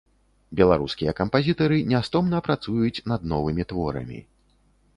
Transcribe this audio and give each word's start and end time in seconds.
Беларускія 0.59 1.11
кампазітары 1.19 1.77
нястомна 1.93 2.37
працуюць 2.47 3.03
над 3.15 3.21
новымі 3.35 3.63
творамі. 3.73 4.19